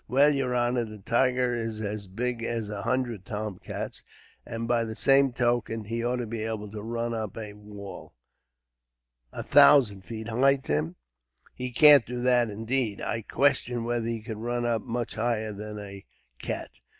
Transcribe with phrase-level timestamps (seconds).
[0.07, 4.01] Well, yer honor, the tiger is as big as a hundred tomcats,
[4.47, 8.15] and by the same token he ought to be able to run up a wall"
[9.31, 10.95] "A thousand feet high, Tim?
[11.53, 12.49] He can't do that.
[12.49, 16.03] Indeed, I question whether he could run up much higher than a
[16.39, 16.71] cat.